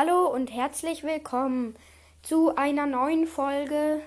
[0.00, 1.74] Hallo und herzlich willkommen
[2.22, 4.00] zu einer neuen Folge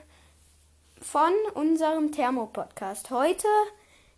[1.01, 3.09] von unserem Thermo-Podcast.
[3.11, 3.49] Heute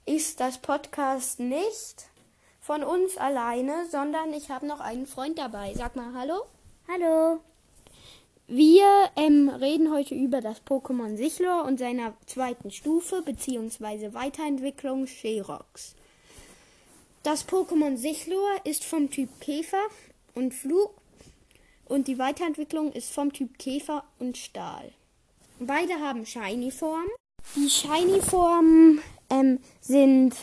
[0.06, 2.12] ist das Podcast nicht
[2.62, 5.74] von uns alleine, sondern ich habe noch einen Freund dabei.
[5.74, 6.44] Sag mal Hallo.
[6.88, 7.40] Hallo.
[8.46, 14.14] Wir ähm, reden heute über das Pokémon Sichlor und seiner zweiten Stufe bzw.
[14.14, 15.96] Weiterentwicklung Sherox.
[17.24, 19.88] Das Pokémon Sichlor ist vom Typ Käfer
[20.36, 20.92] und Flug
[21.86, 24.92] und die Weiterentwicklung ist vom Typ Käfer und Stahl.
[25.60, 27.08] Beide haben Shiny-Form.
[27.56, 30.36] Die Shiny-Formen ähm, sind,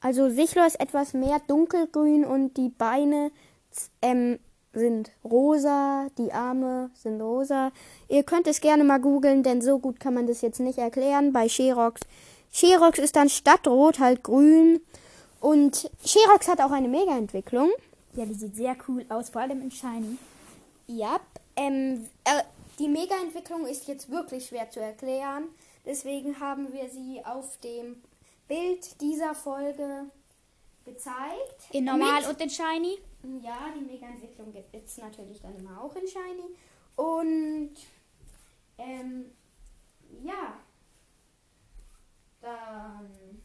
[0.00, 3.30] also Sichlor ist etwas mehr dunkelgrün und die Beine
[4.02, 4.38] ähm,
[4.72, 7.72] sind rosa, die Arme sind rosa.
[8.08, 11.32] Ihr könnt es gerne mal googeln, denn so gut kann man das jetzt nicht erklären
[11.32, 12.02] bei Sherox.
[12.52, 14.80] Sherox ist dann statt rot halt grün
[15.40, 17.70] und Sherox hat auch eine Mega-Entwicklung.
[18.14, 20.18] Ja, die sieht sehr cool aus, vor allem in Shiny.
[20.86, 21.20] Ja,
[21.56, 22.42] ähm, äh,
[22.78, 25.48] die Mega-Entwicklung ist jetzt wirklich schwer zu erklären.
[25.84, 28.02] Deswegen haben wir sie auf dem
[28.48, 30.10] Bild dieser Folge
[30.84, 31.68] gezeigt.
[31.72, 32.98] In normal Mit- und in Shiny?
[33.42, 36.56] Ja, die Mega-Entwicklung gibt es natürlich dann immer auch in Shiny.
[36.94, 37.74] Und
[38.78, 39.32] ähm,
[40.22, 40.60] ja,
[42.40, 43.42] dann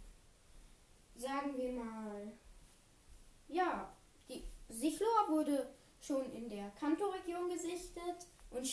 [1.16, 2.32] sagen wir mal,
[3.48, 3.92] ja,
[4.30, 5.68] die Sichlor wurde
[6.02, 8.68] schon in der Kanto-Region gesichtet und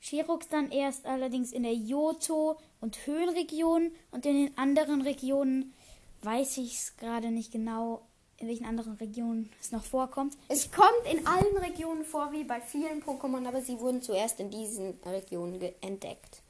[0.00, 5.74] Sherox dann erst allerdings in der Johto- und Höhlenregion und in den anderen Regionen
[6.22, 8.06] weiß ich es gerade nicht genau,
[8.38, 10.36] in welchen anderen Regionen es noch vorkommt.
[10.48, 14.50] Es kommt in allen Regionen vor, wie bei vielen Pokémon, aber sie wurden zuerst in
[14.50, 16.42] diesen Regionen entdeckt.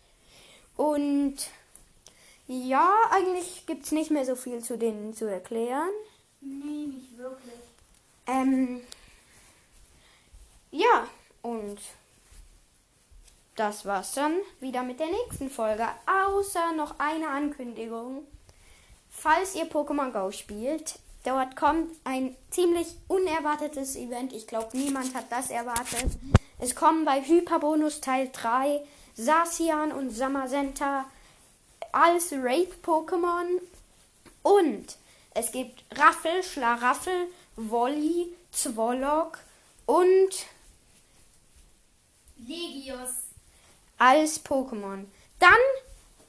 [0.76, 1.36] Und
[2.46, 5.90] ja, eigentlich gibt es nicht mehr so viel zu denen zu erklären.
[6.40, 7.54] Nee, nicht wirklich.
[8.26, 8.80] Ähm,
[11.74, 11.80] und
[13.56, 15.86] das war's dann wieder mit der nächsten Folge.
[16.06, 18.24] Außer noch eine Ankündigung.
[19.10, 24.32] Falls ihr Pokémon Go spielt, dort kommt ein ziemlich unerwartetes Event.
[24.32, 26.12] Ich glaube, niemand hat das erwartet.
[26.58, 28.80] Es kommen bei Hyperbonus Teil 3
[29.16, 31.06] Sasian und Samazenta
[31.92, 33.60] als Raid-Pokémon
[34.42, 34.96] und
[35.32, 39.38] es gibt Raffel, Schlaraffel, Wolli, Zwolok
[39.86, 40.46] und
[42.46, 43.10] Legios.
[43.98, 45.06] als Pokémon.
[45.38, 45.58] Dann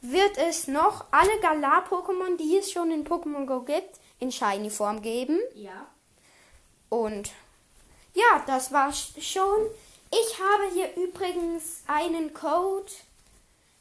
[0.01, 5.39] wird es noch alle Galar-Pokémon, die es schon in Pokémon Go gibt, in Shiny-Form geben.
[5.55, 5.87] Ja.
[6.89, 7.31] Und
[8.13, 9.67] ja, das war's schon.
[10.11, 12.91] Ich habe hier übrigens einen Code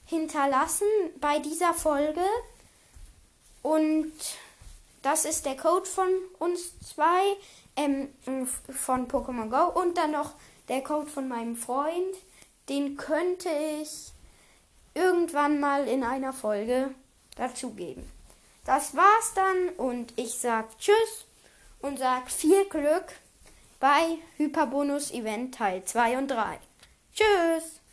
[0.06, 0.88] hinterlassen
[1.20, 2.24] bei dieser Folge.
[3.62, 4.12] Und
[5.02, 6.08] das ist der Code von
[6.38, 7.36] uns zwei,
[7.76, 8.08] ähm,
[8.70, 9.80] von Pokémon Go.
[9.80, 10.32] Und dann noch
[10.68, 12.16] der Code von meinem Freund.
[12.68, 14.12] Den könnte ich
[14.94, 16.94] irgendwann mal in einer Folge
[17.36, 18.10] dazugeben.
[18.64, 21.26] Das war's dann und ich sag Tschüss
[21.80, 23.12] und sag viel Glück
[23.78, 26.58] bei Hyperbonus Event Teil 2 und 3.
[27.14, 27.83] Tschüss!